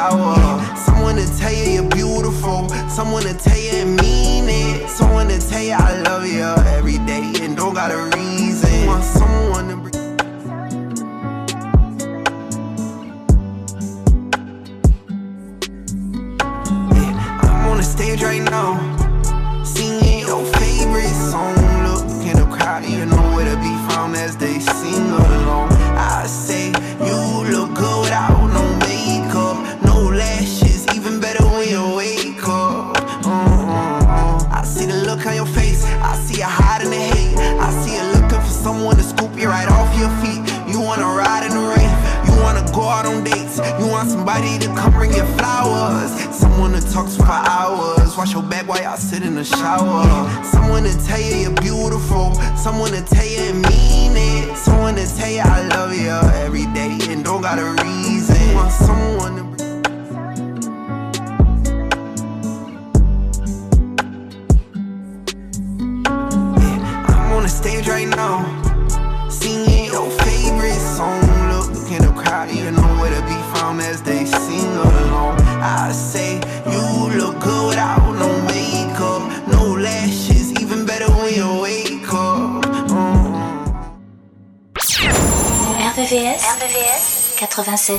sit 0.00 0.76
Someone 0.76 1.16
to 1.16 1.38
tell 1.38 1.52
you 1.52 1.72
you're 1.72 1.88
beautiful. 1.88 2.68
Someone 2.88 3.22
to 3.24 3.34
tell 3.34 3.49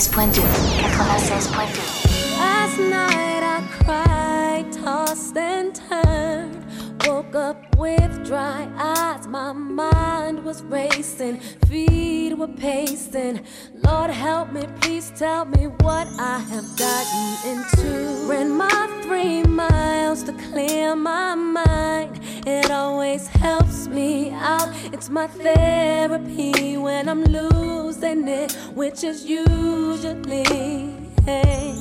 96.2. 0.02 0.42
96.2. 0.82 2.38
Last 2.40 2.80
night 2.80 3.44
I 3.44 3.62
cried, 3.84 4.72
tossed 4.74 5.38
and 5.38 5.76
turned. 5.76 6.66
Woke 7.06 7.36
up 7.36 7.76
with 7.78 8.26
dry 8.26 8.68
eyes, 8.78 9.28
my 9.28 9.54
mind 9.54 10.44
was 10.44 10.64
racing, 10.64 11.40
feet 11.68 12.36
were 12.36 12.48
pacing. 12.48 13.46
Lord 13.84 14.12
help 14.12 14.52
me, 14.52 14.68
please 14.82 15.12
tell 15.16 15.46
me 15.46 15.68
what 15.68 16.08
I 16.20 16.40
have 16.40 16.68
gotten 16.78 17.28
into. 17.52 18.28
Ran 18.30 18.50
my 18.52 19.02
three 19.04 19.44
miles 19.44 20.24
to 20.24 20.34
clear 20.34 20.96
my 20.96 21.36
mind. 21.36 22.20
It 22.46 22.72
always 22.72 23.28
helps 23.28 23.88
me 23.88 24.32
out. 24.32 24.70
It's 24.94 25.10
my 25.10 25.28
therapy 25.28 26.78
when 26.78 27.08
I'm 27.10 27.24
losing 27.24 28.28
it, 28.28 28.52
which 28.74 29.04
is 29.04 29.26
usually. 29.26 30.44
Hey. 31.26 31.74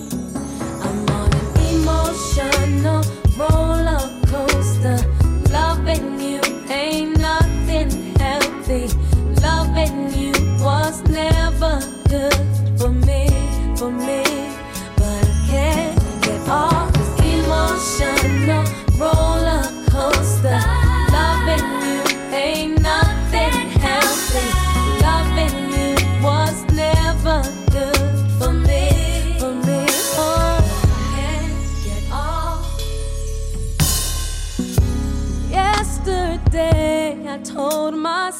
I'm 0.82 1.08
on 1.10 1.32
an 1.32 1.46
emotional 1.74 3.02
roller 3.38 4.02
coaster. 4.26 4.98
Loving 5.50 6.20
you 6.20 6.40
ain't 6.70 7.18
nothing 7.18 7.90
healthy. 8.16 8.88
Loving 9.42 10.12
you 10.14 10.19
was 10.90 11.02
never 11.08 11.78
good 12.08 12.34
for 12.76 12.90
me, 12.90 13.28
for 13.76 13.92
me. 13.92 14.24
But 14.96 15.22
I 15.24 15.46
can't 15.48 15.96
get 16.22 16.48
off 16.48 16.92
this 16.92 17.12
emotional 17.36 18.64
roller 18.98 19.62
coaster. 19.88 20.60
Loving 21.14 21.66
you 21.86 22.00
ain't 22.34 22.82
nothing 22.82 23.56
healthy. 23.86 24.46
Loving 25.06 25.56
you 25.76 25.90
was 26.24 26.56
never 26.72 27.38
good 27.70 28.10
for 28.38 28.52
me, 28.52 28.84
for 29.38 29.54
me. 29.66 29.80
Oh, 30.18 30.58
I 30.58 31.02
can't 31.14 31.56
get 31.86 32.04
off. 32.10 32.62
Yesterday, 35.48 37.04
I 37.28 37.38
told 37.44 37.94
myself 37.94 38.39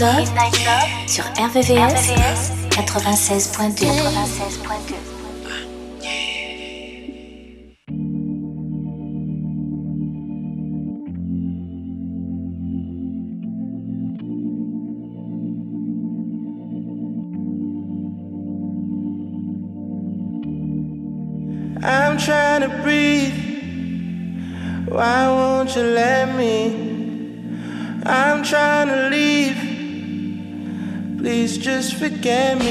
Midnight 0.00 0.58
Love, 0.64 1.06
sur 1.06 1.24
RVVS, 1.38 2.10
96.2. 2.70 3.86
96 3.86 4.43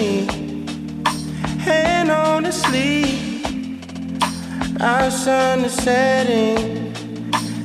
me. 0.03 0.25
The 2.43 2.51
sleeve. 2.51 3.41
Our 4.81 5.09
sun 5.11 5.59
is 5.65 5.73
setting. 5.73 6.91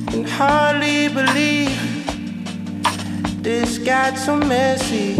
Can 0.07 0.23
hardly 0.23 1.09
believe 1.09 1.79
this 3.43 3.77
got 3.79 4.17
so 4.17 4.35
messy. 4.37 5.17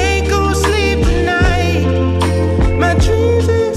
Ain't 0.00 0.28
gonna 0.28 0.54
sleep 0.54 0.98
tonight. 1.06 1.86
My 2.82 2.94
dreams. 3.04 3.67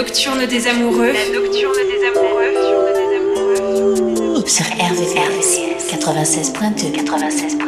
nocturne 0.00 0.46
des 0.46 0.66
amoureux. 0.66 1.12
Nocturne 1.34 1.76
des 1.92 2.06
amoureux. 2.06 2.54
Sur 4.46 4.64
RVRVCS 4.64 5.92
96.2 5.92 6.92
96. 6.92 7.59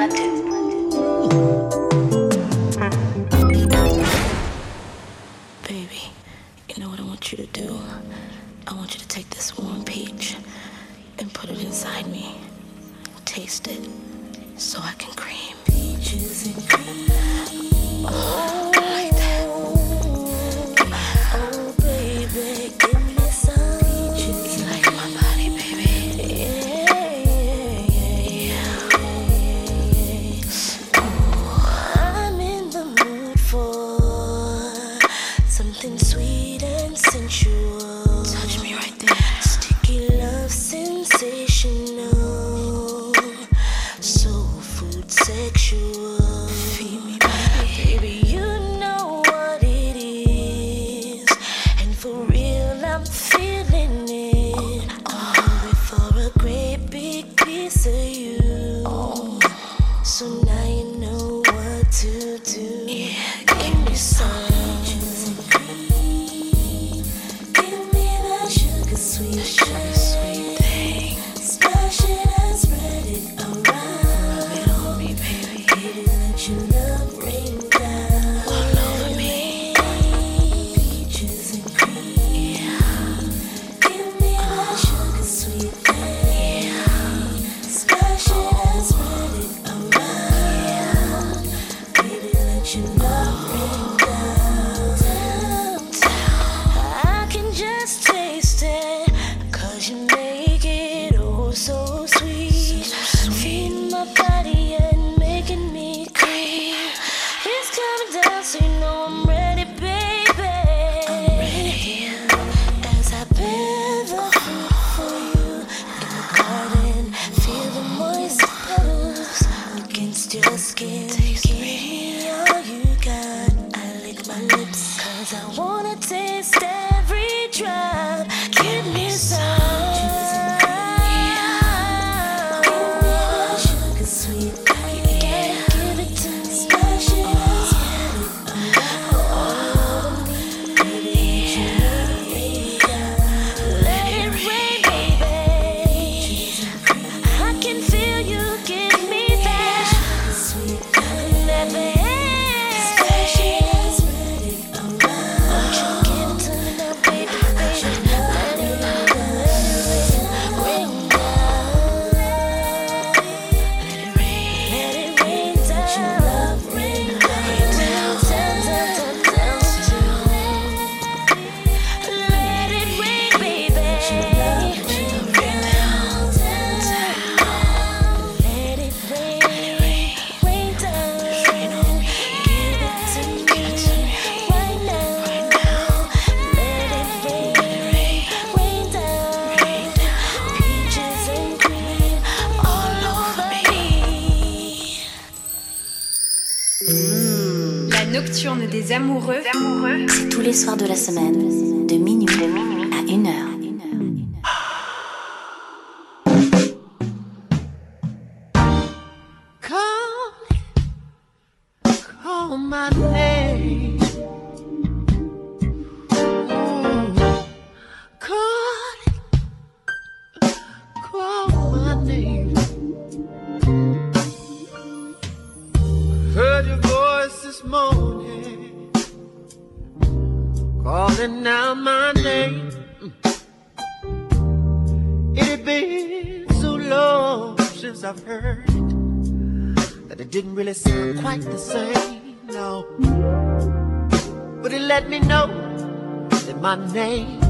my 246.76 246.92
name 246.92 247.40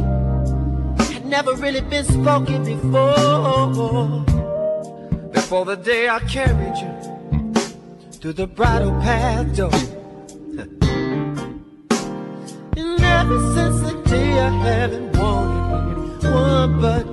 had 0.99 1.25
never 1.27 1.53
really 1.55 1.81
been 1.81 2.05
spoken 2.05 2.65
before. 2.65 4.25
Before 5.33 5.65
the 5.65 5.77
day 5.77 6.09
I 6.09 6.19
carried 6.21 6.77
you 6.83 6.93
through 8.19 8.33
the 8.33 8.49
bridal 8.49 8.91
path 9.01 9.57
door. 9.57 9.71
and 12.77 13.05
ever 13.21 13.39
since 13.55 13.81
the 13.89 14.03
day 14.07 14.41
I 14.41 14.51
haven't 14.69 15.17
wanted 15.17 16.25
one 16.25 16.81
but 16.81 17.12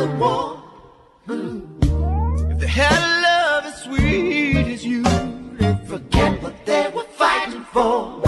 the 0.00 0.06
wall. 0.16 0.62
If 1.28 2.58
they 2.58 2.66
had 2.66 3.00
a 3.10 3.12
love 3.26 3.64
as 3.66 3.82
sweet 3.82 4.66
as 4.74 4.82
you, 4.82 5.02
they'd 5.58 5.86
forget 5.86 6.42
what 6.42 6.54
they 6.64 6.90
were 6.94 7.10
fighting 7.20 7.64
for. 7.64 8.18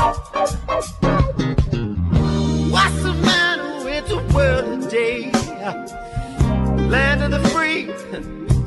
What's 2.75 3.03
the 3.09 3.15
matter 3.31 3.85
with 3.87 4.07
the 4.07 4.21
world 4.35 4.83
today? 4.83 5.33
Land 6.95 7.23
of 7.23 7.31
the 7.31 7.43
free, 7.55 7.81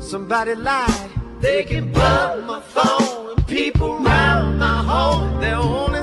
somebody 0.00 0.56
lied. 0.56 1.10
They 1.40 1.62
can 1.62 1.92
plug 1.92 2.44
my 2.44 2.60
phone 2.60 3.36
and 3.36 3.46
people 3.46 3.98
round 3.98 4.58
my 4.58 4.82
home. 4.82 5.40
They're 5.40 5.54
only 5.54 6.02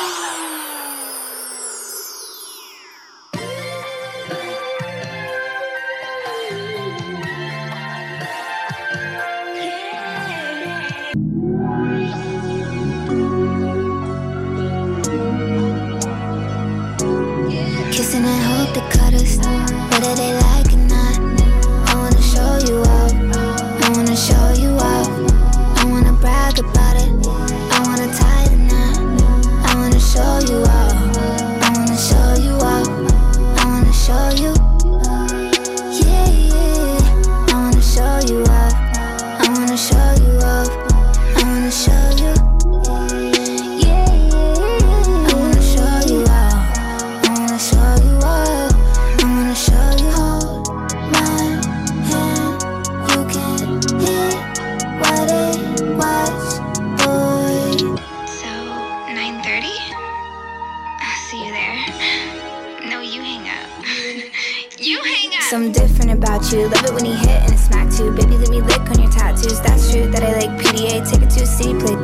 Something 65.49 65.73
different 65.73 66.11
about 66.11 66.49
you. 66.51 66.67
Love 66.71 66.85
it 66.85 66.93
when 66.93 67.03
he 67.03 67.11
hit 67.11 67.43
and 67.43 67.53
it 67.53 67.59
smacked 67.59 67.97
too. 67.97 68.15
Baby, 68.15 68.37
let 68.37 68.49
me 68.49 68.61
lick 68.61 68.79
on 68.87 69.01
your 69.01 69.11
tattoos. 69.11 69.59
That's 69.59 69.91
true 69.91 70.07
that 70.07 70.23
I 70.23 70.31
like 70.39 70.55
PDA. 70.63 71.03
Take 71.03 71.23
it 71.23 71.29
to 71.35 71.43
a 71.43 71.45
city 71.45 71.75
play. 71.75 71.99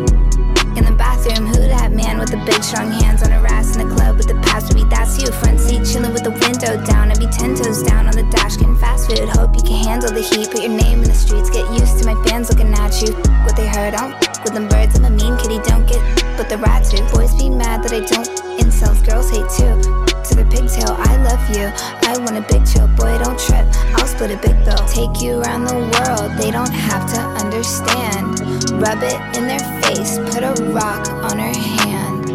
In 0.75 0.83
the 0.83 0.91
bathroom, 0.91 1.47
who 1.47 1.55
that 1.71 1.93
man 1.93 2.19
with 2.19 2.29
the 2.29 2.43
big 2.43 2.61
strong 2.61 2.91
hands 2.91 3.23
on 3.23 3.31
a 3.31 3.39
ass 3.47 3.77
in 3.77 3.87
the 3.87 3.95
club 3.95 4.17
with 4.17 4.27
the 4.27 4.35
past 4.43 4.67
would 4.67 4.83
be 4.83 4.83
that's 4.89 5.15
you. 5.23 5.31
Front 5.31 5.59
seat 5.59 5.87
chilling 5.87 6.11
with 6.11 6.23
the 6.27 6.35
window 6.35 6.75
down. 6.83 7.09
I'd 7.09 7.19
be 7.19 7.27
ten 7.27 7.55
toes 7.55 7.81
down 7.83 8.07
on 8.07 8.13
the 8.13 8.27
dash 8.29 8.57
getting 8.57 8.75
fast 8.75 9.07
food. 9.07 9.29
Hope 9.29 9.55
you 9.55 9.63
can 9.63 9.79
handle 9.87 10.11
the 10.11 10.21
heat. 10.21 10.51
Put 10.51 10.61
your 10.61 10.75
name 10.75 10.99
in 10.99 11.07
the 11.07 11.15
streets. 11.15 11.49
Get 11.49 11.63
used 11.71 11.97
to 11.99 12.05
my 12.05 12.19
fans 12.27 12.51
looking 12.51 12.73
at 12.75 12.99
you. 13.01 13.15
What 13.47 13.55
they 13.55 13.67
heard, 13.67 13.95
I 13.95 14.11
don't 14.11 14.43
with 14.43 14.53
them 14.53 14.67
birds. 14.67 14.99
I'm 14.99 15.05
a 15.05 15.09
mean 15.09 15.39
kitty, 15.39 15.63
don't 15.63 15.87
get 15.87 16.03
but 16.35 16.51
the 16.51 16.59
rats 16.59 16.91
too. 16.91 17.01
Boys 17.15 17.33
be 17.39 17.49
mad 17.49 17.87
that 17.87 17.95
I 17.95 18.03
don't. 18.03 18.27
Incels, 18.59 18.99
girls 19.07 19.31
hate 19.31 19.47
too 19.55 20.06
to 20.29 20.35
the 20.35 20.45
pigtail, 20.45 20.95
I 20.97 21.17
love 21.23 21.43
you. 21.55 21.71
I 22.07 22.17
want 22.19 22.35
a 22.37 22.45
big 22.51 22.65
chill, 22.65 22.87
boy, 22.99 23.17
don't 23.23 23.39
trip. 23.39 23.65
I'll 23.95 24.07
split 24.07 24.31
a 24.31 24.37
big 24.37 24.57
bill. 24.65 24.77
Take 24.87 25.21
you 25.21 25.41
around 25.41 25.65
the 25.65 25.75
world, 25.75 26.37
they 26.39 26.51
don't 26.51 26.71
have 26.71 27.05
to 27.13 27.19
understand. 27.43 28.39
Rub 28.81 28.99
it 29.03 29.19
in 29.37 29.47
their 29.47 29.63
face, 29.81 30.17
put 30.33 30.43
a 30.43 30.53
rock 30.73 31.07
on 31.29 31.39
her 31.39 31.55
hand. 31.55 32.25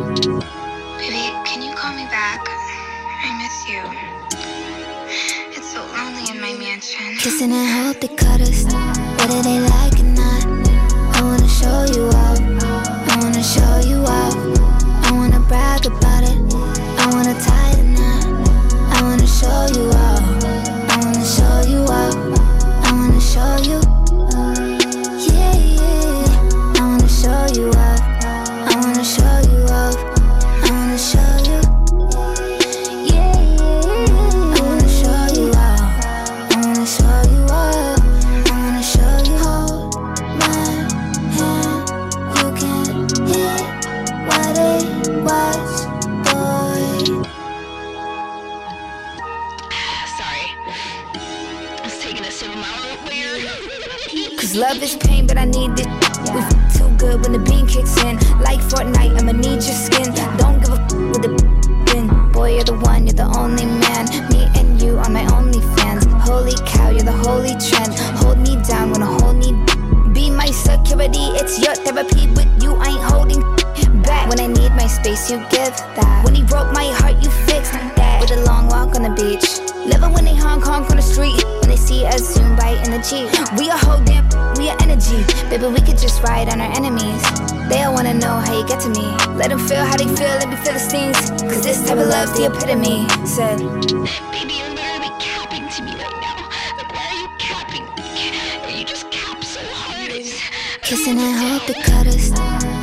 Baby, 0.98 1.24
can 1.44 1.60
you 1.60 1.74
call 1.74 1.92
me 1.94 2.04
back? 2.08 2.40
I 3.24 3.28
miss 3.40 3.56
you. 3.68 3.82
It's 5.56 5.68
so 5.72 5.80
lonely 5.92 6.24
in 6.30 6.40
my 6.40 6.54
mansion. 6.58 7.16
Kissing 7.18 7.52
and 7.52 7.68
hold 7.84 8.00
the 8.00 8.08
cutters, 8.16 8.64
whether 9.18 9.42
they 9.42 9.60
like 9.60 9.98
or 10.00 10.10
not. 10.16 10.44
I 11.16 11.20
wanna 11.22 11.48
show 11.48 11.84
you 11.92 12.08
off. 12.08 12.40
I 12.40 13.16
wanna 13.20 13.42
show 13.42 13.74
you 13.88 14.00
off. 14.06 14.36
I 15.04 15.12
wanna 15.12 15.40
brag 15.40 15.84
about 15.86 16.22
it. 16.24 16.38
I 17.02 17.06
wanna 17.12 17.34
tie 17.40 17.71
show 19.42 19.66
you 19.74 19.88
off, 19.90 20.44
I 20.44 20.98
wanna 21.02 21.24
show 21.24 21.62
you 21.68 21.82
off. 21.82 22.14
I 22.86 22.92
wanna 22.92 23.20
show 23.20 23.56
you, 23.68 23.81
the 57.32 57.38
bean 57.38 57.66
kicks 57.66 57.96
in. 58.04 58.16
Like 58.40 58.60
Fortnite, 58.60 59.18
I'ma 59.18 59.32
need 59.32 59.62
your 59.64 59.78
skin. 59.86 60.12
Don't 60.36 60.60
give 60.60 60.70
a 60.70 60.80
f- 60.80 60.92
with 60.92 61.22
the 61.22 61.30
bin. 61.86 62.32
Boy, 62.32 62.54
you're 62.56 62.64
the 62.64 62.78
one, 62.78 63.06
you're 63.06 63.14
the 63.14 63.28
only 63.36 63.66
man. 63.66 64.04
Me 64.30 64.48
and 64.58 64.80
you 64.80 64.98
are 64.98 65.10
my 65.10 65.24
only 65.36 65.60
fans. 65.76 66.04
Holy 66.28 66.54
cow, 66.66 66.90
you're 66.90 67.02
the 67.02 67.12
holy 67.12 67.54
trend. 67.58 67.94
Hold 68.20 68.38
me 68.38 68.56
down 68.62 68.90
when 68.90 69.02
I 69.02 69.10
hold 69.20 69.36
me 69.36 69.52
be 70.12 70.30
my 70.30 70.50
security. 70.50 71.32
It's 71.40 71.58
your 71.58 71.74
therapy, 71.74 72.26
but 72.34 72.46
you 72.62 72.74
I 72.74 72.88
ain't 72.88 73.02
holding 73.02 73.40
back. 74.02 74.28
When 74.28 74.40
I 74.40 74.46
need 74.46 74.72
my 74.72 74.86
space, 74.86 75.30
you 75.30 75.38
give 75.50 75.74
that. 75.96 76.22
When 76.24 76.34
he 76.34 76.42
broke 76.42 76.72
my 76.72 76.86
heart, 76.98 77.22
you 77.22 77.30
fixed 77.30 77.72
that. 77.72 78.20
With 78.20 78.30
a 78.30 78.44
long 78.44 78.68
walk 78.68 78.94
on 78.94 79.02
the 79.02 79.10
beach. 79.10 79.46
Living 79.86 80.12
when 80.12 80.24
they 80.24 80.34
honk 80.34 80.64
honk 80.64 80.90
on 80.90 80.96
the 80.96 81.02
street. 81.02 81.61
See 81.92 82.06
us 82.06 82.34
zoom 82.34 82.56
by 82.56 82.70
in 82.84 82.90
the 82.90 83.04
Jeep. 83.04 83.28
We 83.60 83.68
are 83.68 83.76
whole 83.76 84.02
damn, 84.02 84.24
we 84.56 84.70
are 84.70 84.76
energy. 84.80 85.20
Baby, 85.50 85.66
we 85.66 85.80
could 85.84 85.98
just 85.98 86.22
ride 86.22 86.48
on 86.48 86.58
our 86.58 86.72
enemies. 86.72 87.20
They 87.68 87.82
all 87.82 87.92
wanna 87.92 88.14
know 88.14 88.40
how 88.40 88.56
you 88.58 88.66
get 88.66 88.80
to 88.80 88.88
me. 88.88 89.04
Let 89.36 89.50
them 89.50 89.58
feel 89.68 89.84
how 89.84 89.98
they 89.98 90.08
feel, 90.08 90.32
let 90.40 90.48
me 90.48 90.56
feel 90.64 90.72
the 90.72 90.80
stings. 90.80 91.20
Cause 91.52 91.62
this 91.62 91.84
type 91.86 91.98
of 91.98 92.08
love's 92.08 92.32
the 92.32 92.48
epitome. 92.48 93.04
Said, 93.28 93.58
Baby, 94.32 94.56
you're 94.56 94.72
literally 94.72 95.12
capping 95.20 95.68
to 95.68 95.80
me 95.84 95.92
right 96.00 96.16
now. 96.24 96.40
Like, 96.80 96.90
why 96.96 97.04
are 97.12 97.20
you 97.20 97.28
capping? 97.36 97.84
You 98.72 98.84
just 98.86 99.10
cap 99.10 99.44
so 99.44 99.60
hard. 99.76 100.08
Kissing 100.80 101.18
and 101.20 101.36
hope 101.44 101.66
they 101.68 101.76
cut 101.84 102.06
us, 102.08 102.32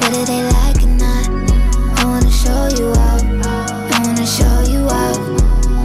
whether 0.06 0.24
they 0.30 0.42
like 0.54 0.84
or 0.86 0.94
not. 1.02 1.26
I 1.98 2.06
wanna 2.06 2.30
show 2.30 2.62
you 2.78 2.94
off, 2.94 3.26
I 3.26 4.02
wanna 4.06 4.28
show 4.38 4.56
you 4.70 4.86
off. 4.86 5.18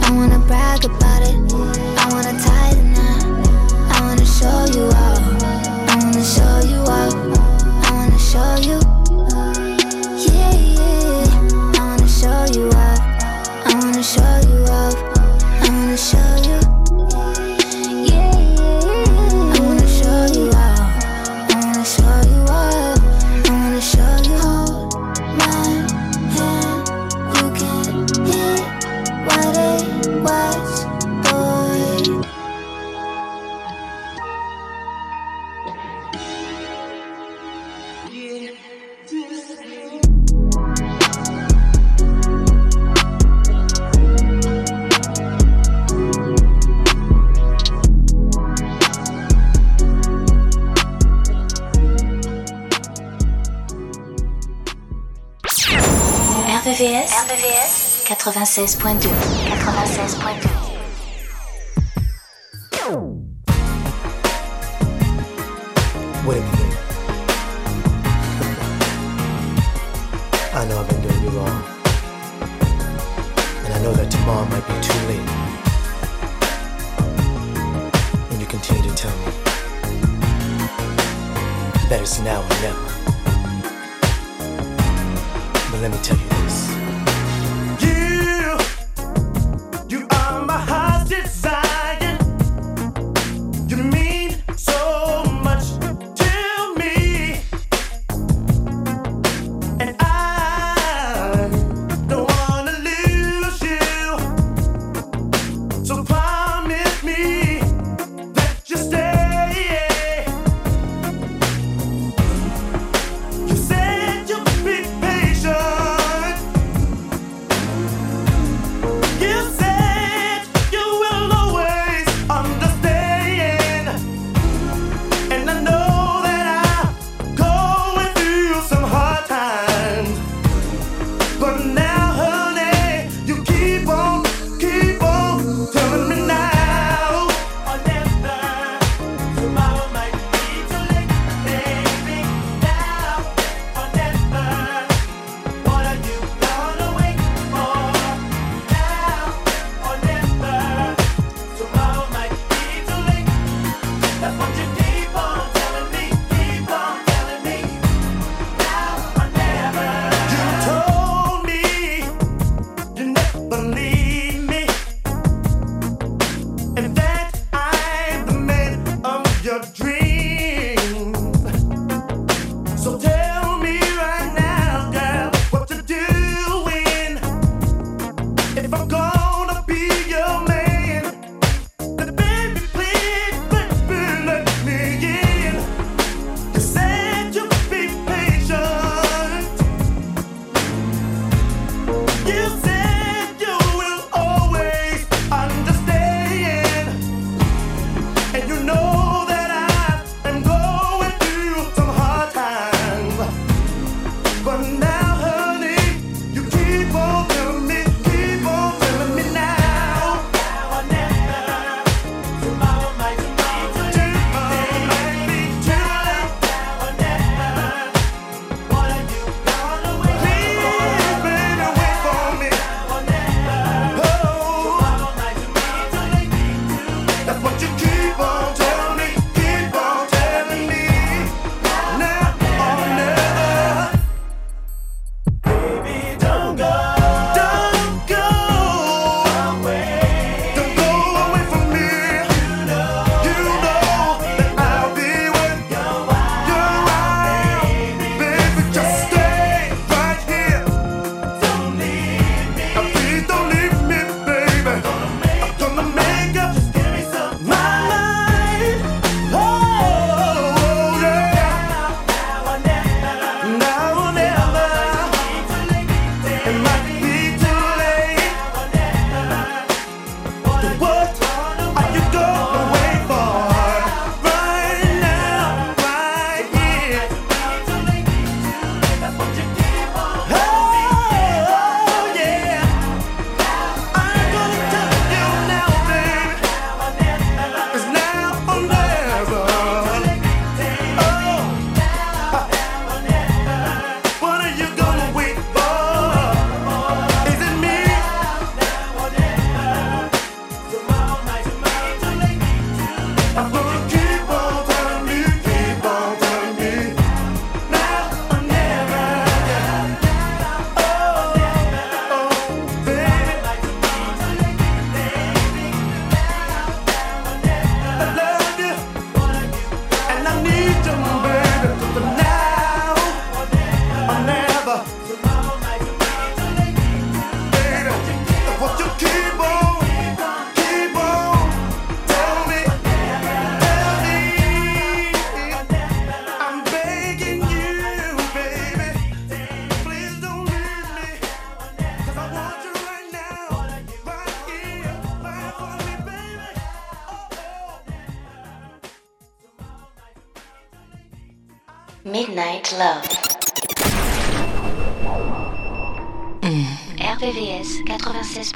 I 0.05 0.11
wanna 0.13 0.37
brag 0.45 0.85
about 0.85 1.23
it, 1.25 1.84
show 4.45 4.65
you 4.77 4.85
off, 4.89 5.41
I 5.41 5.97
wanna 6.03 6.23
show 6.23 6.59
you 6.69 6.77
off. 6.77 7.15
I 7.83 7.91
wanna 7.91 8.19
show 8.19 8.55
you, 8.61 8.84
96.2 58.25 59.05
96.2 59.05 60.65
Wait 66.25 66.37
a 66.37 66.41
minute. 66.41 66.79
I 70.55 70.65
know 70.67 70.79
I've 70.79 70.89
been 70.89 71.01
doing 71.01 71.21
you 71.21 71.29
wrong. 71.29 71.63
And 73.63 73.73
I 73.75 73.79
know 73.83 73.93
that 73.93 74.09
tomorrow 74.09 74.45
might 74.45 74.65
be 74.65 74.73
too 74.81 74.99
late. 75.05 75.29
And 78.31 78.41
you 78.41 78.47
continue 78.47 78.89
to 78.89 78.95
tell 78.95 79.15
me 79.19 79.25
that 81.89 81.99
it's 82.01 82.19
now 82.21 82.41
or 82.41 82.49
never. 82.63 82.89
But 85.69 85.79
let 85.81 85.91
me 85.91 85.97
tell 86.01 86.17
you. 86.17 86.23
You, 86.23 86.24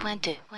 82. 0.09 0.48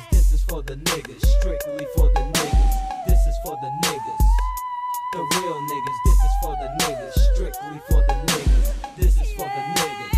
niggas. 0.00 0.10
This 0.10 0.32
is 0.32 0.42
for 0.44 0.62
the 0.62 0.76
niggas, 0.76 1.24
strictly 1.40 1.86
for 1.96 2.08
the 2.08 2.20
niggas. 2.20 3.06
This 3.06 3.26
is 3.26 3.36
for 3.44 3.56
the 3.60 3.70
niggas. 3.82 4.24
The 5.12 5.18
real 5.18 5.60
niggas, 5.60 5.98
this 6.04 6.14
is 6.14 6.32
for 6.42 6.56
the 6.56 6.84
niggas, 6.84 7.12
strictly 7.34 7.80
for 7.88 8.04
the 8.06 8.14
niggas. 8.26 8.96
This 8.96 9.20
is 9.20 9.32
for 9.32 9.44
the 9.44 9.62
niggas. 9.76 10.16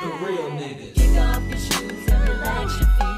The 0.00 0.26
real 0.26 0.50
niggas. 0.50 0.94
Kick 0.94 1.20
off 1.20 1.42
your 1.48 1.58
shoes 1.58 2.08
and 2.08 2.28
relax 2.28 2.80
your 2.80 2.88
feet. 2.98 3.17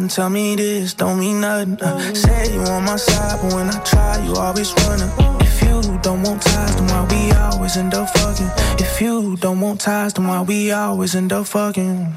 and 0.00 0.10
tell 0.10 0.30
me 0.30 0.56
this 0.56 0.94
don't 0.94 1.18
mean 1.18 1.40
nothing. 1.40 1.78
Uh, 1.80 1.98
say 2.14 2.52
you 2.52 2.60
on 2.60 2.84
my 2.84 2.96
side, 2.96 3.38
but 3.42 3.54
when 3.54 3.68
I 3.68 3.78
try, 3.84 4.24
you 4.24 4.34
always 4.34 4.72
running. 4.86 5.10
If 5.40 5.62
you 5.62 5.98
don't 6.02 6.22
want 6.22 6.42
ties, 6.42 6.76
then 6.76 6.86
why 6.86 7.06
we 7.10 7.32
always 7.32 7.76
end 7.76 7.94
up 7.94 8.08
fucking? 8.10 8.50
If 8.78 9.00
you 9.00 9.36
don't 9.36 9.60
want 9.60 9.80
ties, 9.80 10.14
then 10.14 10.26
why 10.26 10.42
we 10.42 10.72
always 10.72 11.14
end 11.14 11.32
up 11.32 11.46
fucking? 11.46 12.12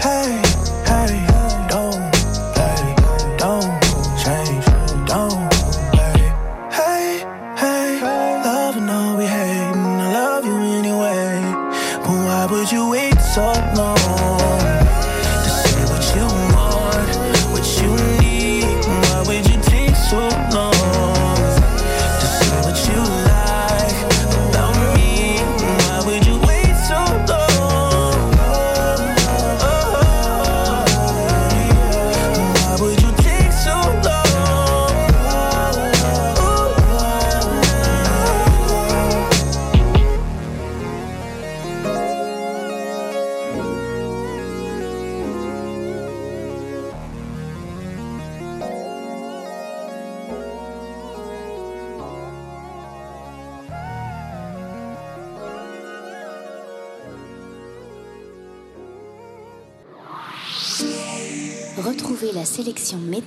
Hey, 0.00 0.42
hey. 0.86 1.25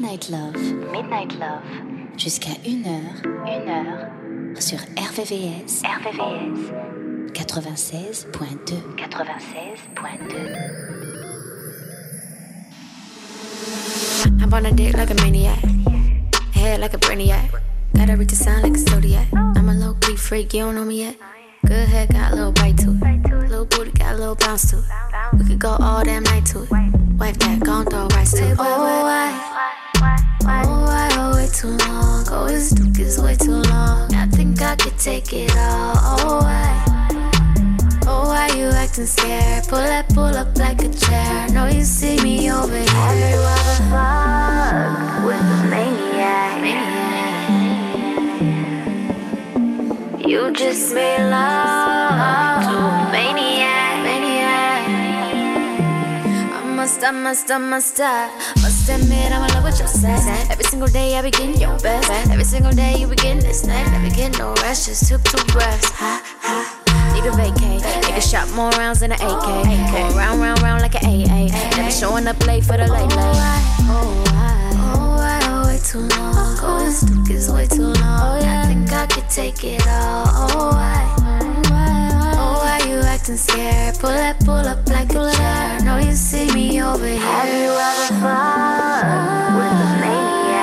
Midnight 0.10 0.32
Love, 0.32 0.57
Midnight 0.91 1.38
Love, 1.38 1.62
jusqu'à 2.18 2.55
1h, 2.66 3.22
1h, 3.45 4.10
sur 4.60 4.80
RVVS, 4.97 5.84
RVVS, 5.84 6.72
96.2, 7.32 8.82
96.2. 8.97 9.05
I'm 14.41 14.51
on 14.51 14.66
a 14.66 14.72
dick 14.72 14.97
like 14.97 15.12
a 15.12 15.16
maniac, 15.22 15.64
head 16.55 16.80
like 16.80 16.95
a 16.95 16.97
brainiac. 16.97 17.51
Gotta 17.95 18.16
read 18.16 18.32
the 18.32 18.36
sign 18.36 18.64
like 18.64 18.78
a 18.78 18.80
zodiac. 18.80 19.28
I'm 19.36 19.70
a 19.70 19.76
low 19.76 19.93
key 20.01 20.16
freak, 20.16 20.55
you 20.55 20.64
don't 20.64 20.74
know 20.74 20.86
me 20.86 21.03
yet. 21.03 21.18
Good 21.68 21.88
head 21.88 22.10
got 22.12 22.32
a 22.32 22.36
little 22.36 22.51
bite 22.51 22.80
to 22.80 22.97
it. 22.99 23.30
Little 23.47 23.66
booty 23.66 23.91
got 23.91 24.16
a 24.16 24.18
little 24.18 24.34
bounce 24.34 24.72
to 24.72 24.80
it. 24.80 24.86
We 25.34 25.45
could 25.45 25.60
go 25.60 25.78
all 25.80 26.03
damn 26.03 26.24
night 26.24 26.47
to 26.47 26.64
it. 26.64 26.70
Wipe 27.20 27.38
that, 27.38 27.60
gon' 27.60 27.86
throw 27.86 28.07
rice 28.07 28.32
to 28.32 28.43
it. 28.43 28.57
Oh, 28.57 29.03
why? 29.03 29.60
Oh, 30.65 30.81
why? 30.85 31.09
Oh, 31.13 31.47
too 31.53 31.77
long. 31.87 32.09
Is 32.99 33.17
way 33.17 33.35
too 33.35 33.61
long. 33.71 34.13
I 34.13 34.27
think 34.27 34.61
I 34.61 34.75
could 34.75 34.97
take 34.99 35.31
it 35.31 35.55
all. 35.55 35.95
Oh, 35.95 36.39
why? 36.41 36.83
Oh, 38.05 38.27
why 38.27 38.47
you 38.57 38.65
acting 38.65 39.05
scared? 39.05 39.65
Pull 39.67 39.79
that 39.79 40.09
pull 40.09 40.35
up 40.35 40.57
like 40.57 40.81
a 40.81 40.89
chair. 40.89 41.47
You 41.71 41.83
see 41.85 42.19
me 42.21 42.51
over 42.51 42.77
here. 42.77 42.85
Fucked 43.89 45.23
with 45.25 45.39
a 45.39 45.63
maniac? 45.69 46.59
You 50.27 50.51
just 50.51 50.93
made 50.93 51.29
love 51.29 52.59
must, 56.89 57.03
I 57.03 57.11
must, 57.11 57.51
I 57.51 57.57
must, 57.59 57.99
I 58.01 58.27
must 58.61 58.89
admit 58.89 59.31
I'm 59.31 59.47
in 59.47 59.53
love 59.53 59.63
with 59.63 59.77
your 59.77 59.87
sex. 59.87 60.25
Every 60.49 60.63
single 60.63 60.87
day 60.87 61.17
I 61.17 61.21
be 61.21 61.29
getting 61.29 61.59
your 61.61 61.77
best. 61.79 62.09
Every 62.31 62.43
single 62.43 62.71
day 62.71 62.97
you 62.97 63.07
be 63.07 63.15
getting 63.15 63.43
this 63.43 63.63
neck. 63.63 63.85
Never 63.91 64.15
get 64.15 64.39
no 64.39 64.55
rest, 64.63 64.87
just 64.87 65.07
took 65.07 65.23
two 65.23 65.43
breaths. 65.53 65.89
Ha, 65.91 66.21
ha. 66.41 67.13
Need 67.13 67.25
a 67.27 67.31
vacate. 67.35 67.81
Nigga 68.03 68.21
shot 68.21 68.49
more 68.55 68.71
rounds 68.71 69.01
than 69.01 69.11
an 69.11 69.21
AK. 69.21 69.91
Going 69.91 70.15
round, 70.15 70.41
round, 70.41 70.61
round 70.63 70.81
like 70.81 70.95
an 70.95 71.05
AA. 71.05 71.49
Never 71.77 71.91
showing 71.91 72.27
up 72.27 72.43
late 72.47 72.65
for 72.65 72.77
the 72.77 72.87
late 72.87 73.09
late. 73.09 73.37
Oh, 73.85 74.23
why? 74.25 74.71
Oh, 74.73 75.15
why? 75.17 75.39
Oh, 75.43 75.67
way 75.67 75.79
too 75.83 75.99
long. 76.17 76.57
Oh, 76.61 76.81
this 76.83 77.01
dick 77.01 77.35
is 77.35 77.51
way 77.51 77.67
too 77.67 77.83
long. 77.83 78.41
I 78.41 78.65
think 78.65 78.91
I 78.91 79.05
could 79.05 79.29
take 79.29 79.63
it 79.63 79.85
all. 79.87 80.25
Oh, 80.27 80.69
why? 80.71 81.18
Acting 83.30 83.38
scared? 83.38 83.99
Pull 83.99 84.09
that 84.09 84.39
pull 84.39 84.55
up 84.55 84.89
like 84.89 85.11
a 85.11 85.32
chair. 85.32 85.80
No, 85.84 85.97
you 85.99 86.13
see 86.13 86.51
me 86.51 86.82
over 86.82 87.05
here. 87.05 87.19
Have 87.19 87.47
you 87.47 87.69
ever 87.69 88.07
fucked 88.25 89.53
with 89.53 89.86
a 89.86 89.89
maniac? 90.01 90.59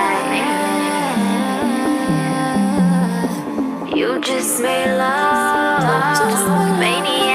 You 3.97 4.21
just 4.21 4.61
made 4.61 4.97
love 4.99 6.19
to 6.19 6.25
a 6.25 6.77
maniac. 6.81 7.05
maniac. 7.05 7.26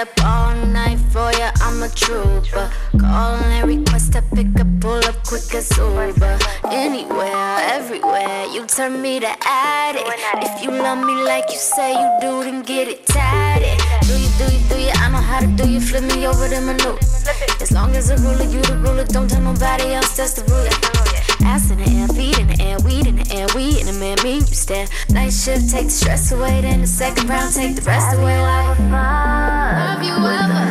Up 0.00 0.24
all 0.24 0.54
night 0.72 0.98
for 1.12 1.30
ya, 1.32 1.50
I'm 1.60 1.82
a 1.82 1.88
trooper. 1.88 2.70
Call 2.98 3.34
and 3.34 3.68
request 3.68 4.16
I 4.16 4.22
pick 4.34 4.58
up, 4.58 4.68
pull 4.80 5.04
up 5.04 5.16
quick 5.26 5.54
as 5.54 5.68
Uber. 5.76 6.38
Anywhere, 6.70 7.58
everywhere, 7.76 8.46
you 8.46 8.66
turn 8.66 9.02
me 9.02 9.20
to 9.20 9.32
addict. 9.44 10.08
If 10.42 10.62
you 10.62 10.70
love 10.70 11.04
me 11.04 11.14
like 11.24 11.50
you 11.50 11.58
say 11.58 11.92
you 11.92 12.08
do, 12.22 12.42
then 12.44 12.62
get 12.62 12.88
it 12.88 13.04
tatted. 13.04 13.78
Do 14.06 14.14
you, 14.16 14.30
do 14.38 14.44
you, 14.54 14.60
do 14.70 14.76
you? 14.80 14.92
I 14.94 15.10
know 15.10 15.18
how 15.18 15.40
to 15.40 15.46
do 15.46 15.68
you. 15.68 15.80
Flip 15.80 16.04
me 16.04 16.26
over 16.26 16.48
the 16.48 16.62
maneuver. 16.62 16.98
As 17.60 17.70
long 17.70 17.94
as 17.94 18.08
a 18.08 18.16
ruler, 18.16 18.44
you 18.44 18.62
the 18.62 18.78
ruler. 18.78 19.04
Don't 19.04 19.28
tell 19.28 19.42
nobody 19.42 19.92
else, 19.92 20.16
that's 20.16 20.32
the 20.32 20.44
ruler. 20.50 20.99
Ass 21.44 21.70
in 21.70 21.78
the 21.78 21.88
air, 21.90 22.08
feet 22.08 22.38
in 22.38 22.46
the 22.48 22.62
air, 22.62 22.78
weed 22.80 23.06
in 23.06 23.16
the 23.16 23.34
air, 23.34 23.46
we 23.54 23.80
in 23.80 23.86
the 23.86 23.92
man, 23.92 24.16
me, 24.22 24.34
you 24.34 24.54
stare. 24.54 24.86
Night 25.10 25.32
shift, 25.32 25.70
take 25.70 25.84
the 25.84 25.90
stress 25.90 26.32
away, 26.32 26.60
then 26.60 26.80
the 26.82 26.86
second 26.86 27.28
round, 27.28 27.54
take 27.54 27.76
the 27.76 27.82
rest 27.82 28.16
away. 28.16 28.40
Like 28.40 28.76
Have 28.78 30.02
you 30.02 30.12
ever 30.12 30.70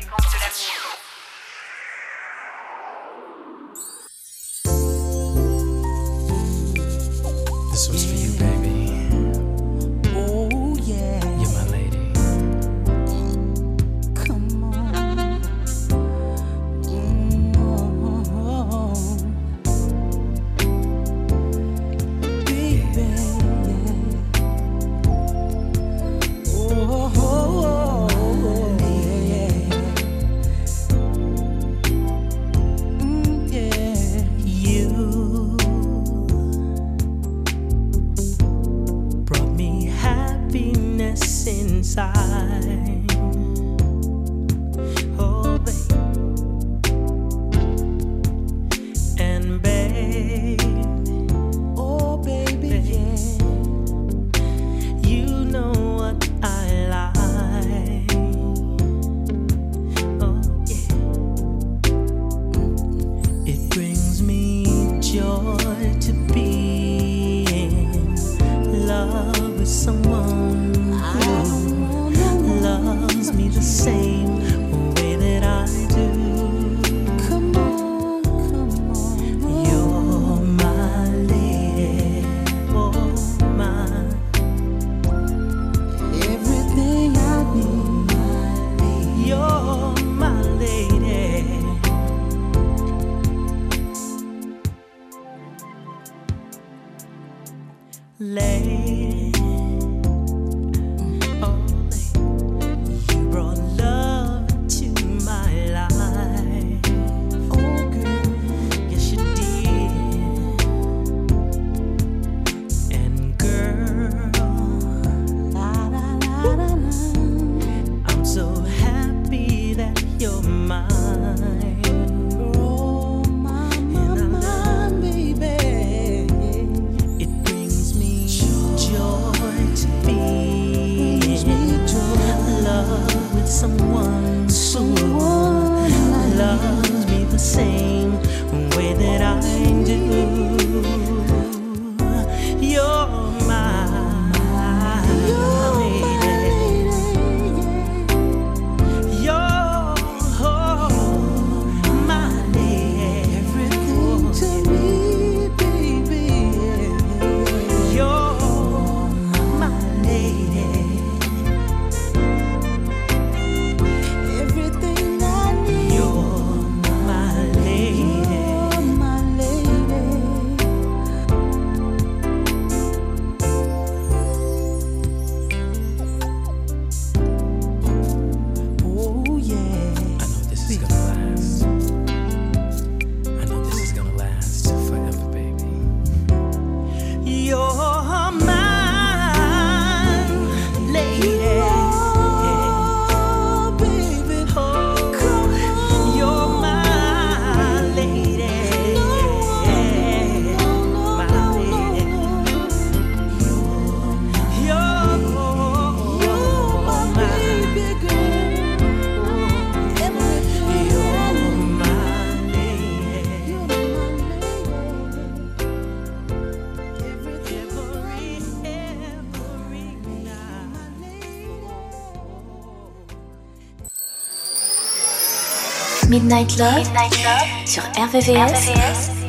Midnight 226.41 227.13
Love, 227.23 227.47
sur 227.65 227.83
RVVS, 227.83 228.71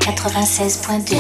96.2. 0.01 1.15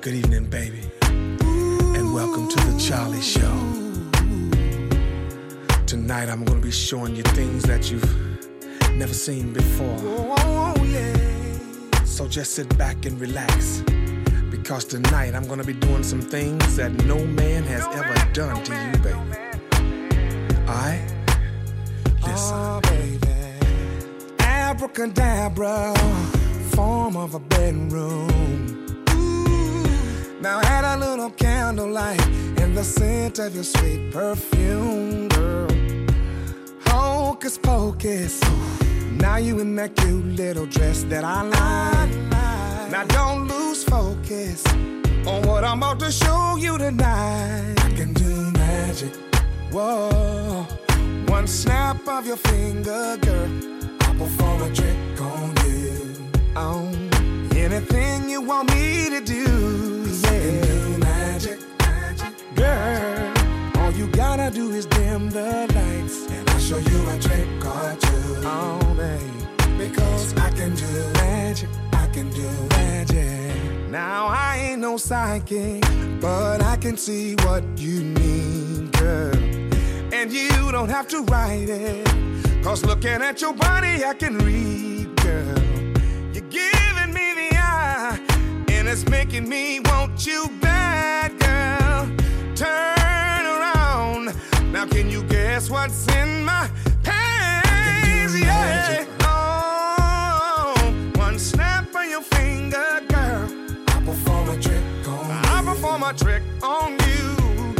Good 0.00 0.14
evening, 0.14 0.48
baby, 0.48 0.84
and 1.02 2.14
welcome 2.14 2.48
to 2.48 2.56
the 2.56 2.78
Charlie 2.78 3.20
Show. 3.20 3.52
Tonight, 5.86 6.28
I'm 6.28 6.44
gonna 6.44 6.60
be 6.60 6.70
showing 6.70 7.16
you 7.16 7.24
things 7.34 7.64
that 7.64 7.90
you've 7.90 8.08
never 8.94 9.12
seen 9.12 9.52
before. 9.52 9.98
So 12.04 12.28
just 12.28 12.54
sit 12.54 12.78
back 12.78 13.06
and 13.06 13.20
relax, 13.20 13.82
because 14.52 14.84
tonight 14.84 15.34
I'm 15.34 15.48
gonna 15.48 15.64
be 15.64 15.72
doing 15.74 16.04
some 16.04 16.20
things 16.20 16.76
that 16.76 16.92
no 17.06 17.18
man 17.26 17.64
has 17.64 17.84
ever 17.86 18.14
done 18.32 18.62
to 18.62 18.72
you, 18.72 18.98
baby. 19.02 19.31
Abracadabra, 24.94 25.94
form 26.74 27.16
of 27.16 27.34
a 27.34 27.38
bedroom. 27.38 28.28
Now 30.42 30.60
add 30.60 30.84
a 30.84 30.98
little 31.00 31.30
candlelight 31.30 32.20
in 32.58 32.74
the 32.74 32.84
scent 32.84 33.38
of 33.38 33.54
your 33.54 33.64
sweet 33.64 34.12
perfume, 34.12 35.28
girl. 35.28 35.66
Hocus 36.84 37.56
pocus. 37.56 38.38
Now 39.12 39.36
you 39.36 39.60
in 39.60 39.74
that 39.76 39.96
cute 39.96 40.26
little 40.26 40.66
dress 40.66 41.04
that 41.04 41.24
I 41.24 41.40
like. 41.40 42.90
Now 42.90 43.04
don't 43.04 43.48
lose 43.48 43.84
focus 43.84 44.62
on 45.26 45.40
what 45.46 45.64
I'm 45.64 45.78
about 45.78 46.00
to 46.00 46.12
show 46.12 46.56
you 46.56 46.76
tonight. 46.76 47.76
I 47.78 47.92
can 47.96 48.12
do 48.12 48.50
magic. 48.50 49.14
Whoa. 49.70 50.66
One 51.28 51.46
snap 51.46 52.06
of 52.06 52.26
your 52.26 52.36
finger, 52.36 53.16
girl. 53.22 53.72
I'll 54.22 54.28
perform 54.28 54.62
a 54.62 54.72
trick 54.72 55.20
on 55.20 55.52
you. 55.66 56.14
Oh, 56.54 56.86
anything 57.56 58.30
you 58.30 58.40
want 58.40 58.70
me 58.72 59.10
to 59.10 59.20
do, 59.20 60.06
yeah. 60.22 60.96
magic, 60.98 61.58
magic, 61.80 62.32
girl. 62.54 63.32
All 63.78 63.90
you 63.90 64.06
gotta 64.12 64.48
do 64.54 64.70
is 64.70 64.86
dim 64.86 65.28
the 65.28 65.66
lights, 65.74 66.30
and 66.30 66.48
I'll 66.50 66.60
show 66.60 66.78
you 66.78 67.10
a 67.10 67.18
trick 67.18 67.48
or 67.66 67.96
two. 67.98 68.36
Oh, 68.46 68.94
babe, 68.96 69.76
because 69.76 70.36
I 70.36 70.50
can 70.50 70.76
do 70.76 71.12
magic, 71.14 71.68
I 71.92 72.06
can 72.12 72.30
do 72.30 72.48
magic. 72.76 73.90
Now 73.90 74.28
I 74.28 74.68
ain't 74.68 74.82
no 74.82 74.98
psychic, 74.98 75.84
but 76.20 76.62
I 76.62 76.76
can 76.76 76.96
see 76.96 77.34
what 77.42 77.64
you 77.76 78.04
mean, 78.04 78.88
girl. 78.92 79.34
And 80.14 80.30
you 80.30 80.70
don't 80.70 80.90
have 80.90 81.08
to 81.08 81.22
write 81.24 81.68
it. 81.68 82.21
Cause 82.62 82.84
looking 82.84 83.20
at 83.22 83.40
your 83.42 83.52
body, 83.52 84.04
I 84.04 84.14
can 84.14 84.38
read, 84.38 85.14
girl. 85.16 85.58
You're 86.32 86.48
giving 86.48 87.12
me 87.12 87.34
the 87.34 87.56
eye, 87.58 88.18
and 88.70 88.86
it's 88.88 89.04
making 89.08 89.48
me 89.48 89.80
want 89.80 90.24
you 90.24 90.48
bad, 90.60 91.36
girl. 91.40 92.06
Turn 92.54 93.46
around. 93.46 94.32
Now, 94.72 94.86
can 94.86 95.10
you 95.10 95.24
guess 95.24 95.70
what's 95.70 96.06
in 96.14 96.44
my 96.44 96.70
pants? 97.02 98.38
Yeah. 98.38 99.06
Oh, 99.22 100.72
one 101.16 101.40
snap 101.40 101.92
of 101.96 102.04
your 102.08 102.22
finger, 102.22 103.02
girl. 103.08 103.50
I 103.88 104.02
perform 104.06 104.50
a 104.50 104.56
trick 104.62 104.84
on 105.08 105.26
you. 105.28 105.50
I 105.50 105.62
perform 105.64 106.02
a 106.04 106.14
trick 106.14 106.42
on 106.62 106.92
you, 106.92 107.74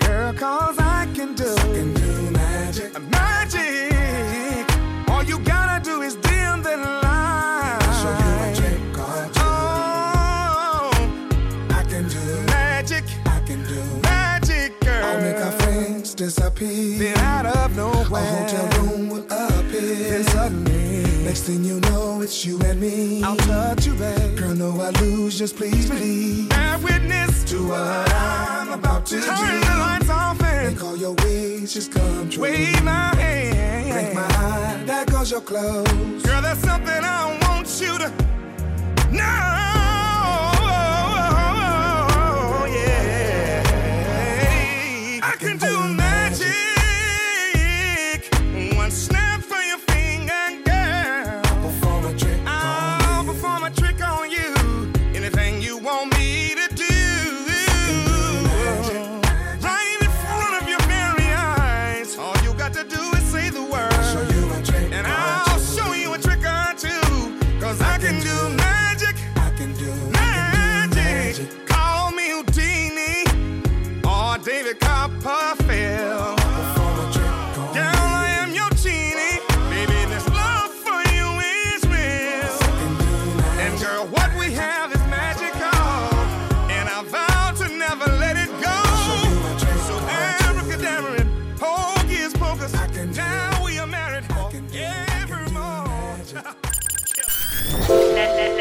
girl, 0.00 0.32
cause 0.32 0.78
I 0.78 1.06
can 1.14 1.34
do, 1.34 1.54
I 1.54 1.62
can 1.62 1.92
do 1.92 2.30
magic. 2.30 2.98
Magic. 3.10 3.97
The 6.76 7.92
show 8.00 8.14
you 8.24 8.32
a 8.44 8.54
trick 8.54 8.98
or 8.98 9.24
two. 9.32 9.40
Oh, 9.40 10.90
I 11.70 11.82
can 11.88 12.08
do 12.08 12.24
magic. 12.46 13.04
I 13.26 13.40
can 13.46 13.64
do 13.64 13.82
magic, 14.02 14.78
girl. 14.80 15.04
I'll 15.04 15.20
make 15.20 15.36
our 15.36 15.52
friends 15.52 16.14
disappear. 16.14 16.98
Then 16.98 17.18
out 17.18 17.46
of 17.46 17.76
nowhere, 17.76 18.22
a 18.22 18.26
hotel 18.26 18.66
room 18.82 19.08
will 19.08 19.24
appear. 19.24 20.10
Then 20.10 20.24
suddenly, 20.24 21.24
next 21.24 21.42
thing 21.42 21.64
you 21.64 21.80
know, 21.80 22.20
it's 22.22 22.44
you 22.44 22.60
and 22.60 22.80
me. 22.80 23.22
I'll 23.22 23.36
touch 23.36 23.86
you, 23.86 23.94
babe. 23.94 24.17
No, 24.58 24.80
I 24.80 24.90
lose. 25.00 25.38
Just 25.38 25.54
please 25.54 25.88
believe. 25.88 26.48
Bear 26.48 26.78
witness 26.78 27.44
to 27.44 27.68
what 27.68 28.12
I'm 28.12 28.72
about 28.72 29.06
to 29.06 29.20
Turn 29.20 29.36
do. 29.36 29.60
the 29.60 29.76
lights 29.78 30.10
off 30.10 30.42
and 30.42 30.74
make 30.74 30.82
all 30.82 30.96
your 30.96 31.12
wishes 31.22 31.86
come 31.86 32.28
true. 32.28 32.42
Wave 32.42 32.82
my 32.82 33.14
hand. 33.14 33.92
Blink 33.92 34.14
my 34.14 34.22
eye. 34.22 34.82
There 34.84 35.04
goes 35.06 35.30
your 35.30 35.42
clothes. 35.42 36.22
Girl, 36.24 36.42
that's 36.42 36.60
something 36.60 37.04
I 37.04 37.38
want 37.42 37.68
you 37.80 37.98
to 37.98 38.08
know. 39.12 39.67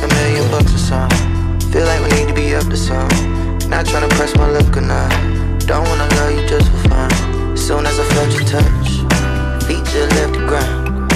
like 0.00 0.10
a 0.10 0.14
million 0.14 0.50
bucks 0.50 0.74
or 0.74 0.78
something. 0.78 1.60
Feel 1.72 1.84
like 1.84 2.00
we 2.00 2.08
need 2.16 2.28
to 2.28 2.34
be 2.34 2.54
up 2.54 2.64
to 2.68 2.76
something. 2.76 3.68
Not 3.68 3.86
tryna 3.86 4.08
press 4.10 4.34
my 4.36 4.48
luck 4.48 4.76
or 4.76 4.80
not. 4.80 5.10
Don't 5.66 5.86
wanna 5.88 6.08
love 6.16 6.32
you 6.32 6.46
just 6.48 6.70
for 6.70 6.88
fun. 6.88 7.56
Soon 7.56 7.86
as 7.86 7.98
I 7.98 8.04
felt 8.14 8.32
your 8.32 8.44
touch, 8.44 8.88
feet 9.66 9.84
just 9.92 10.10
left 10.16 10.32
the 10.32 10.44
ground. 10.46 11.12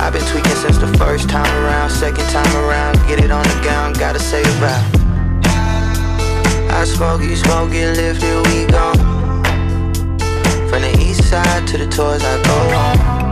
I've 0.00 0.12
been 0.12 0.24
tweaking 0.26 0.56
since 0.56 0.78
the 0.78 0.92
first 0.98 1.28
time 1.28 1.50
around. 1.64 1.90
Second 1.90 2.28
time 2.30 2.56
around, 2.56 2.96
get 3.08 3.22
it 3.22 3.30
on 3.30 3.42
the 3.44 3.60
gown, 3.64 3.92
gotta 3.94 4.18
say 4.18 4.42
right. 4.60 4.90
I 6.70 6.84
smoke, 6.84 7.22
you 7.22 7.36
smoke, 7.36 7.70
get 7.70 7.96
lifted, 7.96 8.36
we 8.48 8.66
gone. 8.66 8.98
From 10.68 10.82
the 10.82 10.92
east 10.98 11.22
side 11.30 11.66
to 11.68 11.78
the 11.78 11.86
tours, 11.86 12.22
I 12.24 12.42
go 12.42 12.58
home. 12.74 13.24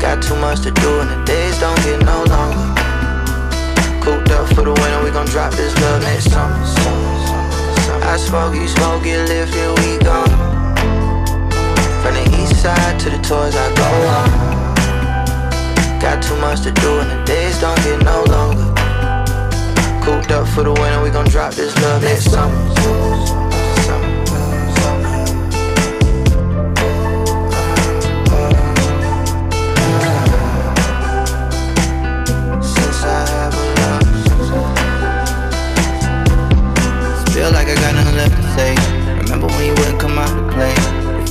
Got 0.00 0.22
too 0.22 0.36
much 0.36 0.60
to 0.60 0.70
do 0.70 1.00
and 1.00 1.10
the 1.10 1.24
days 1.24 1.58
don't 1.58 1.82
get 1.82 2.04
no 2.04 2.22
longer. 2.24 2.75
Cooped 4.06 4.30
up 4.30 4.46
for 4.54 4.62
the 4.62 4.72
winter, 4.72 5.02
we 5.02 5.10
gon' 5.10 5.26
drop 5.26 5.52
this 5.54 5.74
love 5.80 6.00
next 6.00 6.30
summer. 6.30 6.54
I 8.06 8.16
smoke, 8.16 8.54
you 8.54 8.68
smoke, 8.68 9.02
get 9.02 9.28
lifted, 9.28 9.68
we 9.80 9.98
gone. 9.98 10.30
From 12.02 12.14
the 12.14 12.22
east 12.40 12.62
side 12.62 13.00
to 13.00 13.10
the 13.10 13.18
tours, 13.18 13.56
I 13.56 13.66
go 13.74 13.82
home. 14.06 14.30
Got 16.00 16.22
too 16.22 16.36
much 16.36 16.60
to 16.60 16.70
do 16.70 17.00
and 17.00 17.10
the 17.10 17.24
days 17.24 17.60
don't 17.60 17.76
get 17.82 18.04
no 18.04 18.22
longer. 18.30 18.72
Cooped 20.04 20.30
up 20.30 20.46
for 20.46 20.62
the 20.62 20.72
winter, 20.72 21.02
we 21.02 21.10
gon' 21.10 21.26
drop 21.26 21.54
this 21.54 21.74
love 21.82 22.00
next 22.04 22.30
summer. 22.30 23.55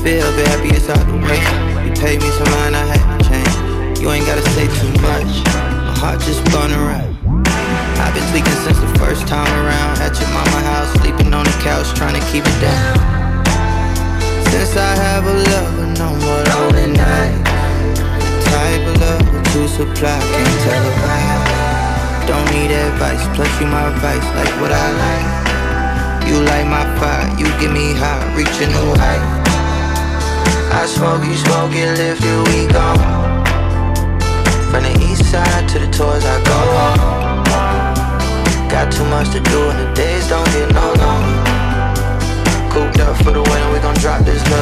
Feel 0.05 0.31
happy 0.53 0.69
it's 0.69 0.85
out 0.85 1.01
the 1.09 1.17
way. 1.17 1.41
You 1.81 1.89
paid 1.97 2.21
me 2.21 2.29
some 2.37 2.45
mind, 2.61 2.77
I 2.77 2.85
had 2.93 3.01
to 3.01 3.17
change. 3.25 3.97
You 3.97 4.13
ain't 4.13 4.29
gotta 4.29 4.45
say 4.53 4.69
too 4.69 4.93
much. 5.01 5.41
My 5.81 5.97
heart 5.97 6.21
just 6.21 6.45
blown 6.53 6.69
around. 6.69 7.17
I've 7.97 8.13
been 8.13 8.21
tweaking 8.29 8.53
since 8.61 8.77
the 8.77 8.91
first 9.01 9.25
time 9.25 9.49
around. 9.65 9.97
At 10.05 10.13
your 10.21 10.29
mama 10.29 10.61
house, 10.61 10.93
sleeping 11.01 11.33
on 11.33 11.41
the 11.41 11.57
couch, 11.65 11.89
trying 11.97 12.13
to 12.13 12.21
keep 12.29 12.45
it 12.45 12.57
down. 12.61 12.93
Since 14.53 14.77
I 14.77 14.93
have 14.93 15.25
a 15.25 15.35
lover, 15.41 15.89
no 15.97 16.13
more 16.21 16.41
lonely 16.53 16.93
night. 16.93 17.41
Type 18.45 18.85
of 18.85 19.01
love 19.01 19.25
to 19.25 19.61
supply, 19.73 20.21
can't 20.21 20.57
tell 20.69 20.85
a 20.85 20.93
lie. 21.01 22.29
Don't 22.29 22.45
need 22.53 22.69
advice, 22.69 23.25
plus 23.33 23.49
you 23.57 23.65
my 23.65 23.89
vice, 24.05 24.29
like 24.37 24.53
what 24.61 24.69
I 24.69 24.85
like. 25.01 26.29
You 26.29 26.45
light 26.45 26.69
my 26.69 26.85
fire, 27.01 27.25
you 27.41 27.49
get 27.57 27.73
me 27.73 27.97
high, 27.97 28.21
reach 28.37 28.53
a 28.61 28.69
new 28.69 28.93
height. 29.01 29.44
I 30.77 30.85
smoke, 30.87 31.23
you 31.23 31.35
smoke, 31.35 31.71
get 31.71 31.97
lifted, 31.97 32.37
we 32.47 32.67
gone. 32.67 32.99
From 34.69 34.83
the 34.83 34.91
east 35.07 35.23
side 35.31 35.69
to 35.69 35.79
the 35.79 35.87
tours, 35.87 36.25
I 36.25 36.35
go. 36.43 36.59
Got 38.69 38.91
too 38.91 39.05
much 39.05 39.29
to 39.31 39.39
do 39.39 39.69
and 39.69 39.79
the 39.79 39.93
days 39.95 40.27
don't 40.27 40.45
get 40.51 40.73
no 40.73 40.93
longer. 40.99 41.43
Cooped 42.69 42.99
up 42.99 43.15
for 43.23 43.31
the 43.31 43.41
winter, 43.41 43.71
we 43.71 43.79
gon' 43.79 43.95
drop 43.95 44.25
this 44.25 44.43
love 44.51 44.54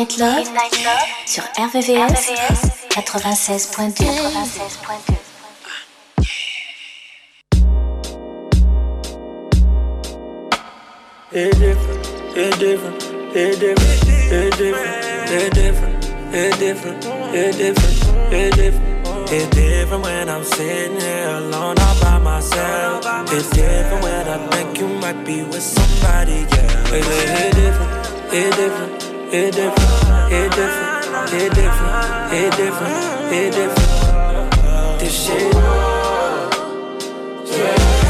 Midnight 0.00 0.18
Love, 0.18 1.08
sur 1.26 1.42
RVVS, 1.58 2.30
96.2. 2.96 4.04
96.2. 4.04 5.12
It 11.32 11.58
different, 11.58 12.08
it 12.34 12.58
different, 12.58 13.02
it 13.36 13.60
different, 13.60 14.04
it 14.32 14.56
different, 14.56 15.04
it 15.30 15.52
different, 15.52 16.04
it 16.32 16.58
different, 16.58 17.04
it 17.34 17.56
different, 17.58 18.32
it 18.32 18.54
different. 18.54 19.00
It's 19.32 19.48
different 19.50 20.02
when 20.02 20.28
I'm 20.28 20.42
sitting 20.42 20.98
here 20.98 21.28
alone 21.28 21.78
all 21.78 22.00
by 22.00 22.18
myself. 22.18 23.04
It's 23.30 23.50
different 23.50 24.02
when 24.02 24.26
I 24.26 24.48
think 24.48 24.78
you 24.80 24.88
might 24.88 25.24
be 25.24 25.42
with 25.42 25.62
somebody, 25.62 26.46
yeah. 26.50 26.94
It, 26.94 27.04
it 27.04 27.54
different, 27.54 28.32
it 28.32 28.56
different, 28.56 28.89
it 29.32 29.54
different, 29.54 30.32
it 30.32 30.50
different, 30.50 31.32
it 31.32 31.54
different, 31.54 32.32
it 32.32 32.56
different, 32.56 33.32
it 33.32 33.52
different. 33.52 34.98
This 34.98 35.26
shit. 35.26 35.54
Yeah. 37.46 38.00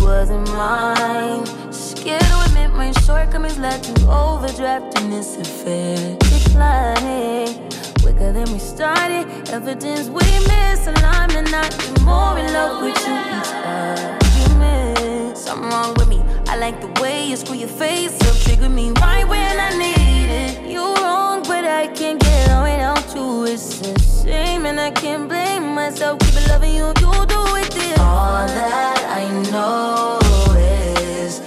Wasn't 0.00 0.48
mine. 0.52 1.44
Scared 1.72 2.20
to 2.20 2.42
admit 2.46 2.70
my 2.72 2.92
shortcomings 2.92 3.58
led 3.58 3.82
to 3.82 3.92
overdraft 4.10 5.00
in 5.00 5.10
this 5.10 5.36
affair. 5.36 6.16
Declining 6.18 7.73
quicker 8.14 8.32
than 8.32 8.52
we 8.52 8.58
started. 8.58 9.26
Evidence 9.50 10.08
we 10.08 10.22
misalignment, 10.22 11.50
not 11.50 11.70
be 11.78 12.02
more 12.04 12.38
in 12.38 12.52
love 12.52 12.82
with 12.82 12.96
you 13.06 13.14
each 13.36 13.52
argument. 13.64 15.38
Something 15.38 15.70
wrong 15.70 15.94
with 15.94 16.08
me. 16.08 16.22
I 16.48 16.56
like 16.56 16.80
the 16.80 17.00
way 17.00 17.26
you 17.26 17.36
screw 17.36 17.56
your 17.56 17.68
face 17.68 18.20
up, 18.28 18.36
trigger 18.42 18.68
me 18.68 18.90
right 19.02 19.26
when 19.28 19.58
I 19.58 19.70
need 19.76 20.30
it. 20.30 20.70
You 20.70 20.94
wrong, 20.96 21.42
but 21.42 21.64
I 21.64 21.88
can't 21.88 22.20
get 22.20 22.50
on 22.50 22.62
without 22.64 23.14
you. 23.14 23.44
It's 23.44 23.80
a 23.80 23.98
shame, 24.24 24.66
and 24.66 24.78
I 24.80 24.90
can't 24.90 25.28
blame 25.28 25.74
myself. 25.74 26.18
Keep 26.20 26.48
loving 26.48 26.74
you, 26.74 26.88
you 27.00 27.12
do 27.26 27.56
it 27.56 27.70
this. 27.70 27.98
All 27.98 28.46
that 28.46 28.98
I 29.20 29.24
know 29.50 30.18
is 30.56 31.40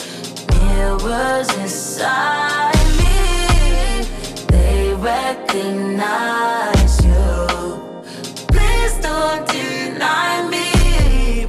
mirrors 0.61 1.49
inside 1.57 2.66
recognize 4.99 6.93
you. 7.05 7.47
Please 8.47 8.97
don't 8.99 9.47
deny 9.47 10.47
me. 10.49 11.45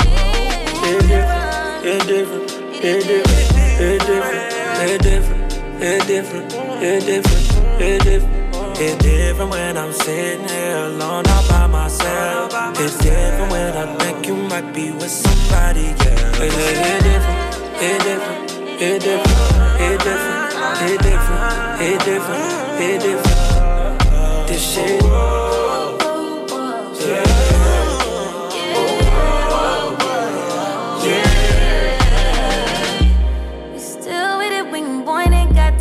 It 0.85 1.03
different, 1.09 1.49
it 1.85 2.07
different, 2.07 2.53
it 2.81 3.05
different, 3.07 3.51
it 3.81 3.99
different, 4.07 4.53
it 4.81 5.03
different, 5.03 5.53
it 5.83 6.07
different, 6.07 6.53
it 6.83 7.07
different, 7.07 7.81
it 7.81 8.03
different. 8.05 8.39
It's 8.81 8.97
different 9.03 9.51
when 9.51 9.77
I'm 9.77 9.93
sitting 9.93 10.49
here 10.49 10.77
alone 10.77 11.27
all 11.27 11.49
by 11.49 11.67
myself. 11.67 12.53
It's 12.79 12.97
different 12.99 13.51
when 13.51 13.77
I 13.77 13.97
think 13.99 14.25
you 14.27 14.37
might 14.37 14.73
be 14.73 14.93
with 14.93 15.11
somebody, 15.11 15.81
yeah. 15.81 16.43
It, 16.43 16.53
it, 16.55 16.79
it 16.87 17.03
different, 17.03 17.59
it 17.83 17.99
different, 18.05 18.51
it 18.81 19.01
different, 19.01 19.81
it 19.81 19.99
different, 19.99 20.53
it 20.81 21.01
different, 21.03 21.81
it 21.81 22.05
different, 22.05 22.68
it. 22.81 23.03
You 23.03 23.19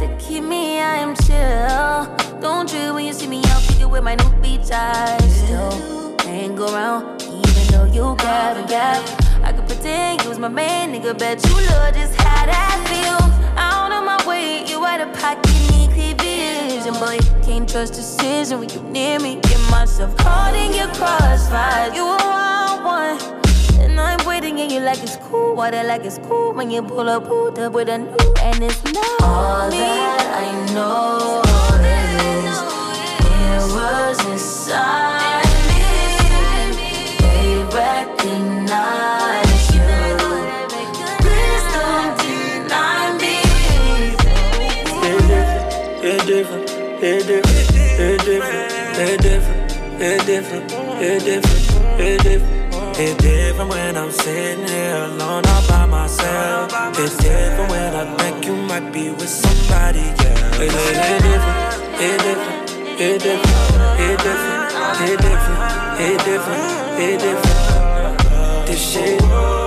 you 0.02 0.18
keep 0.20 0.43
me, 0.43 0.80
I 0.80 0.98
am 0.98 1.16
chill. 1.16 2.39
Don't 2.39 2.68
trip 2.70 2.93
when 2.93 3.06
you 3.06 3.14
see 3.14 3.28
me 3.28 3.41
out 3.45 3.89
with 3.89 4.04
my 4.04 4.16
new 4.16 4.30
beach 4.41 4.72
eyes. 4.72 5.41
Still 5.41 6.16
hang 6.22 6.58
around, 6.58 7.22
even 7.24 7.68
though 7.72 7.86
you 7.86 8.16
grab 8.18 8.58
and 8.58 8.68
gap. 8.68 9.04
I 9.43 9.52
could 9.54 9.68
pretend 9.68 10.24
you 10.24 10.30
was 10.30 10.39
my 10.39 10.50
man, 10.50 10.93
nigga. 10.93 11.18
Bet 11.18 11.43
you 11.45 11.56
love 11.56 11.93
just 11.93 12.16
how 12.16 12.45
that 12.45 12.78
feels. 12.89 13.32
Out 13.58 13.91
of 13.91 14.04
my 14.06 14.18
way, 14.28 14.66
you 14.68 14.86
out 14.86 15.02
of 15.02 15.14
pocket, 15.20 15.57
vision. 16.88 17.00
Boy, 17.06 17.20
can't 17.44 17.70
trust 17.70 17.94
decision 17.94 18.60
when 18.60 18.70
you 18.70 18.82
near 18.84 19.20
me. 19.20 19.40
Get 19.42 19.60
myself 19.70 20.16
caught 20.18 20.56
in 20.56 20.74
your 20.74 20.88
crossfire. 20.96 21.94
You 21.94 22.04
a 22.04 22.18
wild 22.18 22.84
one. 22.84 23.20
And 23.80 24.00
I'm 24.00 24.26
waiting 24.26 24.60
and 24.60 24.72
you 24.72 24.80
like 24.80 25.04
it's 25.04 25.18
cool. 25.18 25.56
Water 25.56 25.84
like 25.84 26.06
it's 26.06 26.20
cool 26.20 26.54
when 26.54 26.72
you 26.72 26.82
pull 26.82 27.10
up, 27.10 27.28
pulled 27.28 27.60
up 27.60 27.74
with 27.74 27.90
a 27.90 27.98
new 27.98 28.34
and 28.42 28.64
it's 28.64 28.84
not 28.84 29.22
all 29.22 29.70
me. 29.70 29.78
that 29.78 30.28
I 30.44 30.74
know 30.74 31.42
is 31.84 32.62
mirrors 33.24 34.20
inside 34.26 35.46
me. 35.68 35.84
They 37.20 37.64
recognize 37.76 39.62
you. 39.74 39.82
Please 41.24 41.66
don't 41.74 42.18
deny 42.20 43.18
me. 43.22 43.36
It 46.10 46.26
different, 46.26 46.70
it 47.00 47.28
different, 47.28 48.00
it 48.00 48.26
different, 48.26 48.98
it 48.98 49.22
different, 49.22 50.02
it 50.02 50.26
different, 50.26 50.72
it 51.02 51.24
different, 51.24 52.00
it 52.00 52.24
different. 52.24 52.58
It's 53.00 53.16
different 53.22 53.70
when 53.70 53.95
I'm 53.95 54.10
sitting 54.10 54.68
here 54.68 54.95
alone 54.95 55.45
all 55.45 55.68
by 55.68 55.86
myself. 55.86 56.72
It's 56.98 57.16
different 57.18 57.70
when 57.70 57.93
I 57.93 58.18
think 58.18 58.45
you 58.45 58.56
might 58.56 58.91
be 58.91 59.12
with 59.12 59.30
somebody, 59.30 60.00
yeah. 60.00 60.60
It, 60.60 60.74
it, 60.74 60.98
it 60.98 61.22
different, 61.22 61.91
it 62.02 62.18
different, 62.24 62.70
it 63.00 63.20
different, 63.22 63.58
it 64.00 64.18
different, 64.18 64.72
it 65.00 65.20
different, 65.20 66.00
it 66.00 66.26
different, 66.26 67.00
it 67.00 67.20
different. 67.20 68.68
This 68.68 68.91
shit. 68.93 69.66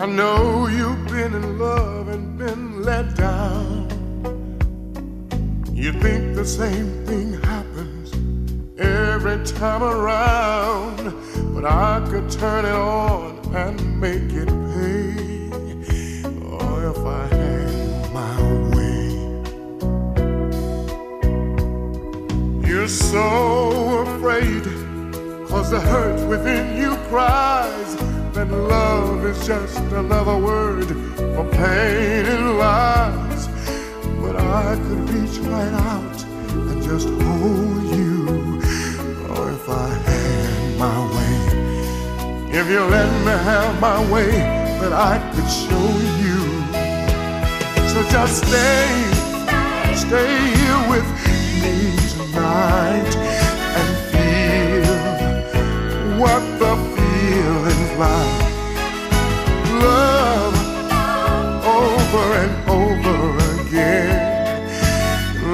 I 0.00 0.06
know 0.06 0.66
you've 0.66 1.08
been 1.08 1.34
in 1.34 1.58
love 1.58 2.08
and 2.08 2.38
been 2.38 2.82
let 2.82 3.14
down. 3.16 3.86
You 5.74 5.92
think 5.92 6.34
the 6.34 6.46
same 6.46 7.04
thing 7.04 7.34
happens 7.42 8.10
every 8.78 9.44
time 9.44 9.82
around. 9.82 11.12
But 11.54 11.66
I 11.66 12.00
could 12.08 12.30
turn 12.30 12.64
it 12.64 12.72
on 12.72 13.54
and 13.54 14.00
make 14.00 14.32
it 14.32 14.48
pay. 14.72 15.50
Oh, 16.48 16.92
if 16.92 16.98
I 17.04 17.26
had 17.36 18.10
my 18.14 18.40
way. 18.72 19.04
You're 22.66 22.88
so 22.88 24.06
afraid, 24.06 24.64
cause 25.46 25.70
the 25.70 25.78
hurt 25.78 26.26
within 26.26 26.78
you 26.80 26.96
cries 27.10 28.09
that 28.32 28.50
love 28.50 29.24
is 29.24 29.46
just 29.46 29.78
another 29.92 30.36
word 30.38 30.88
for 31.34 31.44
pain 31.50 32.26
and 32.26 32.58
lies. 32.58 33.48
But 34.20 34.36
I 34.36 34.76
could 34.76 35.10
reach 35.10 35.38
right 35.38 35.72
out 35.72 36.24
and 36.24 36.82
just 36.82 37.08
hold 37.08 37.84
you. 37.96 38.60
Oh, 39.30 39.48
if 39.54 39.68
I 39.68 39.88
had 40.06 40.78
my 40.78 40.98
way. 41.14 41.38
If 42.58 42.68
you 42.68 42.80
let 42.80 43.10
me 43.26 43.34
have 43.50 43.80
my 43.80 43.98
way, 44.12 44.30
that 44.80 44.92
I 44.92 45.18
could 45.32 45.50
show 45.62 45.88
you. 46.24 46.38
So 47.92 47.98
just 48.10 48.34
stay, 48.46 48.88
stay 49.94 50.32
here 50.56 50.82
with 50.88 51.08
me 51.62 51.74
tonight 52.14 53.12
and 53.78 53.90
feel 54.12 55.00
what 56.20 56.42
the 56.58 56.72
feeling's 56.94 57.79
like. 58.00 58.48
Love 59.84 60.56
over 61.78 62.26
and 62.42 62.54
over 62.80 63.18
again. 63.60 64.16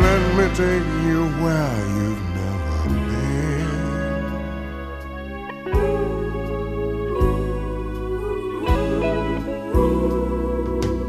Let 0.05 0.20
me 0.38 0.44
take 0.55 0.88
you 1.07 1.20
where 1.42 1.78
you've 1.97 2.24
never 2.38 2.76
been. 3.11 3.70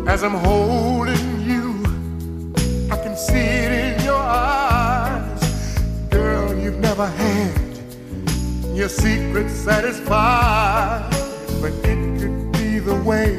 As 0.08 0.20
I'm 0.24 0.38
holding 0.48 1.28
you, 1.52 1.66
I 2.92 2.98
can 3.04 3.16
see 3.16 3.48
it 3.66 3.72
in 3.84 3.96
your 4.04 4.16
eyes. 4.16 5.44
Girl, 6.10 6.48
you've 6.58 6.80
never 6.80 7.06
had 7.06 7.54
your 8.76 8.90
secret 8.90 9.50
satisfied. 9.52 11.17
But 11.60 11.74
it 11.84 12.20
could 12.20 12.52
be 12.54 12.78
the 12.78 12.96
way 13.04 13.36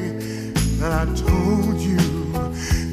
that 0.80 0.92
I 0.92 1.04
told 1.14 1.78
you. 1.80 1.98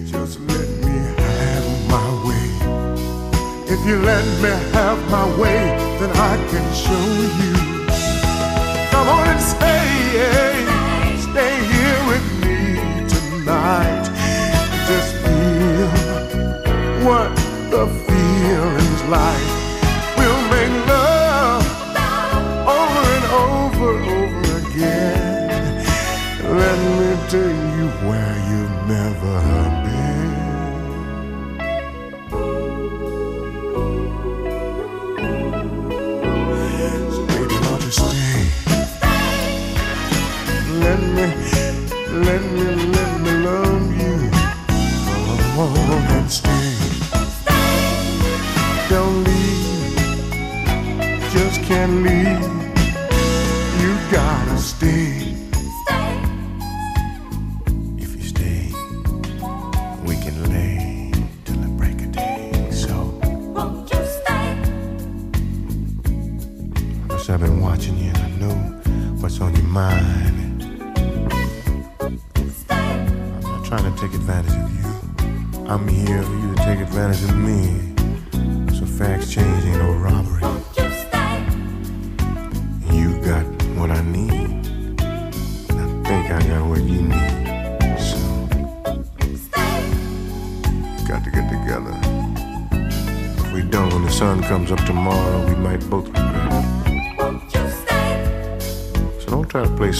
Just 0.06 0.40
let 0.42 0.70
me 0.86 0.98
have 1.18 1.68
my 1.90 2.10
way. 2.26 2.48
If 3.68 3.80
you 3.88 3.98
let 4.02 4.24
me 4.44 4.50
have 4.74 5.00
my 5.10 5.26
way, 5.40 5.62
then 6.00 6.12
I 6.32 6.36
can 6.52 6.66
show 6.74 7.08
you. 7.42 7.54
Come 8.92 9.08
on 9.10 9.28
and 9.28 9.42
stay, 9.42 10.66
stay 11.30 11.56
here 11.74 12.02
with 12.12 12.26
me 12.44 12.58
tonight. 13.10 14.06
Just 14.88 15.12
feel 15.24 15.90
what 17.06 17.30
the 17.72 17.88
feeling's 18.08 19.04
like. 19.10 19.48
We'll 20.18 20.44
make 20.54 20.74
love 20.88 21.66
over 22.80 23.04
and 23.18 23.26
over, 23.44 23.90
over 24.16 24.68
again. 24.68 25.15
Take 27.28 27.42
you 27.42 27.88
where 28.08 28.38
you've 28.50 28.88
never 28.88 29.42
been. 29.82 29.85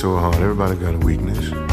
So 0.06 0.18
hard. 0.18 0.36
Everybody 0.36 0.76
got 0.76 0.94
a 0.94 0.98
weakness. 1.00 1.65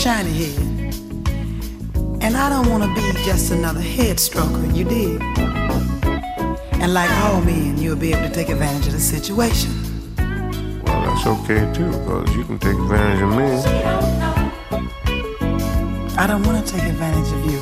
Shiny 0.00 0.32
head. 0.32 0.58
And 2.22 2.34
I 2.34 2.48
don't 2.48 2.70
want 2.70 2.82
to 2.84 2.88
be 2.94 3.12
just 3.22 3.52
another 3.52 3.82
head 3.82 4.16
stroker, 4.16 4.74
you 4.74 4.84
did. 4.84 5.20
And 6.80 6.94
like 6.94 7.10
all 7.20 7.42
men, 7.42 7.76
you'll 7.76 7.96
be 7.96 8.14
able 8.14 8.26
to 8.26 8.32
take 8.34 8.48
advantage 8.48 8.86
of 8.86 8.94
the 8.94 8.98
situation. 8.98 9.70
Well, 10.84 11.02
that's 11.02 11.26
okay 11.26 11.70
too, 11.74 11.90
because 11.90 12.34
you 12.34 12.44
can 12.44 12.58
take 12.58 12.76
advantage 12.76 13.20
of 13.20 13.30
me. 13.36 13.50
I 16.16 16.26
don't 16.26 16.46
want 16.46 16.66
to 16.66 16.72
take 16.72 16.84
advantage 16.84 17.30
of 17.34 17.44
you. 17.44 17.60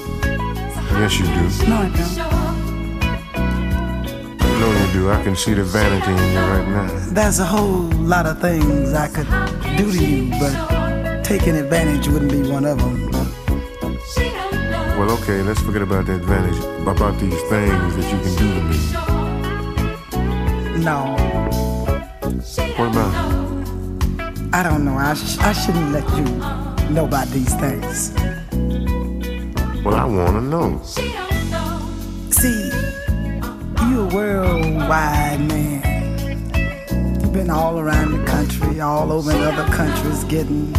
Yes, 1.01 1.19
you 1.19 1.27
do. 1.27 1.69
No, 1.69 1.77
I 1.77 1.89
don't. 1.89 2.39
Know 4.61 4.71
you 4.87 4.93
do. 4.93 5.11
I 5.11 5.23
can 5.25 5.35
see 5.35 5.55
the 5.55 5.65
vanity 5.65 6.13
in 6.13 6.33
you 6.33 6.39
right 6.39 6.69
now. 6.69 6.87
There's 7.11 7.41
a 7.41 7.45
whole 7.45 7.91
lot 8.15 8.27
of 8.27 8.41
things 8.41 8.93
I 8.95 9.09
could 9.09 9.27
do 9.77 9.91
to 9.91 10.05
you, 10.05 10.31
but 10.39 10.78
taking 11.29 11.57
advantage 11.57 12.09
wouldn't 12.09 12.31
be 12.33 12.41
one 12.51 12.65
of 12.65 12.79
them. 12.79 13.11
Well, 14.99 15.11
okay, 15.21 15.43
let's 15.43 15.61
forget 15.61 15.83
about 15.83 16.07
the 16.07 16.15
advantage, 16.15 16.57
about 16.87 17.19
these 17.21 17.39
things 17.51 17.97
that 17.97 18.11
you 18.11 18.19
can 18.25 18.35
do 18.37 18.55
to 18.55 18.63
me. 18.65 18.79
No, 20.83 21.17
What 22.79 22.89
about? 22.93 23.13
I 24.55 24.63
don't 24.63 24.85
know. 24.87 24.95
I, 24.97 25.13
sh- 25.13 25.37
I 25.41 25.53
shouldn't 25.53 25.93
let 25.93 26.09
you 26.17 26.25
know 26.95 27.05
about 27.05 27.29
these 27.29 27.55
things. 27.57 28.13
Well, 29.85 29.95
I 29.97 30.05
want 30.07 30.31
to 30.33 30.41
know. 30.41 30.81
See, 32.31 32.71
you're 33.91 34.05
a 34.09 34.15
worldwide 34.15 35.41
man. 35.41 37.21
You've 37.21 37.33
been 37.35 37.51
all 37.51 37.79
around 37.79 38.13
the 38.19 38.25
country, 38.25 38.81
all 38.81 39.13
over 39.13 39.31
in 39.31 39.43
other 39.43 39.67
countries, 39.75 40.25
getting 40.25 40.73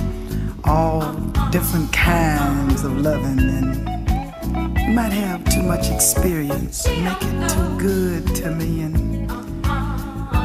all 0.66 1.14
different 1.52 1.92
kinds 1.92 2.84
of 2.84 2.98
loving, 2.98 3.40
and 3.40 4.80
you 4.80 4.94
might 4.94 5.12
have 5.12 5.44
too 5.46 5.64
much 5.64 5.90
experience, 5.90 6.88
make 6.88 7.22
it 7.22 7.50
too 7.50 7.78
good 7.80 8.36
to 8.36 8.52
me, 8.52 8.82
and 8.82 9.32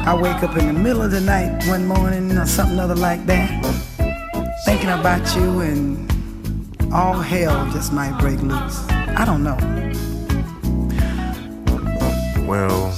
I 0.07 0.15
wake 0.15 0.43
up 0.43 0.55
in 0.57 0.67
the 0.67 0.73
middle 0.73 1.01
of 1.01 1.11
the 1.11 1.21
night 1.21 1.65
one 1.67 1.87
morning 1.87 2.31
or 2.37 2.45
something 2.45 2.79
other 2.79 2.95
like 2.95 3.25
that, 3.25 3.49
thinking 4.65 4.89
about 4.89 5.35
you, 5.35 5.61
and 5.61 6.93
all 6.93 7.13
hell 7.13 7.69
just 7.71 7.91
might 7.91 8.17
break 8.19 8.39
loose. 8.41 8.85
I 8.89 9.25
don't 9.25 9.43
know. 9.43 9.57
Well, 12.45 12.93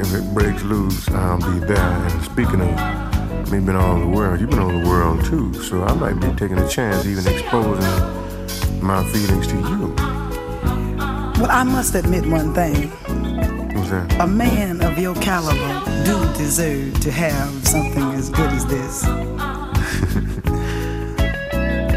if 0.00 0.14
it 0.14 0.34
breaks 0.34 0.62
loose, 0.62 1.08
I'll 1.10 1.38
be 1.38 1.66
there. 1.66 1.78
And 1.78 2.22
speaking 2.22 2.62
of 2.62 3.09
me 3.50 3.58
being 3.58 3.76
all 3.76 3.96
over 3.96 4.00
the 4.00 4.06
world, 4.06 4.40
you've 4.40 4.50
been 4.50 4.60
all 4.60 4.70
over 4.70 4.80
the 4.80 4.88
world 4.88 5.24
too. 5.24 5.52
So 5.54 5.82
I 5.82 5.92
might 5.94 6.14
be 6.14 6.28
taking 6.36 6.58
a 6.58 6.68
chance, 6.68 7.04
even 7.06 7.26
exposing 7.26 8.80
my 8.80 9.04
feelings 9.12 9.46
to 9.48 9.56
you. 9.56 9.94
Well, 11.40 11.50
I 11.50 11.64
must 11.64 11.94
admit 11.94 12.26
one 12.26 12.54
thing. 12.54 12.90
What's 13.74 13.90
that? 13.90 14.20
A 14.20 14.26
man 14.26 14.82
of 14.82 14.98
your 14.98 15.14
caliber 15.16 16.04
do 16.04 16.20
deserve 16.38 17.00
to 17.00 17.10
have 17.10 17.50
something 17.66 18.04
as 18.12 18.30
good 18.30 18.50
as 18.50 18.66
this. 18.66 19.02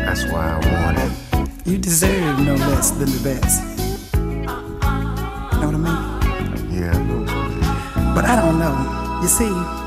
That's 0.06 0.26
why 0.32 0.49
I 0.49 0.60
want 0.72 0.97
it. 0.97 1.12
You 1.68 1.78
deserve 1.78 2.39
no 2.39 2.56
less 2.56 2.91
than 2.91 3.12
the 3.12 3.22
best. 3.24 3.62
Know 4.16 5.68
what 5.68 5.76
I 5.76 5.78
mean? 5.78 5.97
Yeah, 6.72 6.91
I 6.93 7.04
know. 7.04 8.16
But 8.16 8.26
I 8.26 8.36
don't 8.41 8.58
know. 8.60 9.20
You 9.22 9.28
see, 9.28 9.83